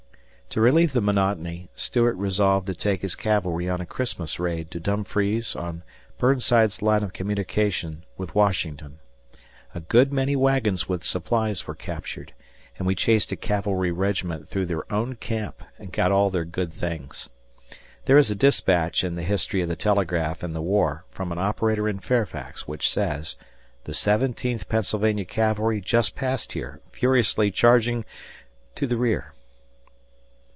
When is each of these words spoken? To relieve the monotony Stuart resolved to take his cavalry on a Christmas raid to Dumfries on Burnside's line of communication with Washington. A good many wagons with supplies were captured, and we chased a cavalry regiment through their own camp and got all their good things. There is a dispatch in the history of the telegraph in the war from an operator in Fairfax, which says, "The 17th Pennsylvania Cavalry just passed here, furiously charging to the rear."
To 0.51 0.59
relieve 0.59 0.91
the 0.91 0.99
monotony 0.99 1.69
Stuart 1.75 2.15
resolved 2.17 2.67
to 2.67 2.73
take 2.75 3.03
his 3.03 3.15
cavalry 3.15 3.69
on 3.69 3.79
a 3.79 3.85
Christmas 3.85 4.37
raid 4.37 4.69
to 4.71 4.81
Dumfries 4.81 5.55
on 5.55 5.81
Burnside's 6.17 6.81
line 6.81 7.03
of 7.03 7.13
communication 7.13 8.03
with 8.17 8.35
Washington. 8.35 8.99
A 9.73 9.79
good 9.79 10.11
many 10.11 10.35
wagons 10.35 10.89
with 10.89 11.05
supplies 11.05 11.67
were 11.67 11.73
captured, 11.73 12.33
and 12.77 12.85
we 12.85 12.95
chased 12.95 13.31
a 13.31 13.37
cavalry 13.37 13.93
regiment 13.93 14.49
through 14.49 14.65
their 14.65 14.91
own 14.91 15.15
camp 15.15 15.63
and 15.79 15.93
got 15.93 16.11
all 16.11 16.29
their 16.29 16.43
good 16.43 16.73
things. 16.73 17.29
There 18.03 18.17
is 18.17 18.29
a 18.29 18.35
dispatch 18.35 19.05
in 19.05 19.15
the 19.15 19.23
history 19.23 19.61
of 19.61 19.69
the 19.69 19.77
telegraph 19.77 20.43
in 20.43 20.51
the 20.51 20.61
war 20.61 21.05
from 21.11 21.31
an 21.31 21.37
operator 21.39 21.87
in 21.87 21.99
Fairfax, 22.01 22.67
which 22.67 22.91
says, 22.91 23.37
"The 23.85 23.93
17th 23.93 24.67
Pennsylvania 24.67 25.23
Cavalry 25.23 25.79
just 25.79 26.13
passed 26.13 26.51
here, 26.51 26.81
furiously 26.91 27.51
charging 27.51 28.03
to 28.75 28.85
the 28.85 28.97
rear." 28.97 29.31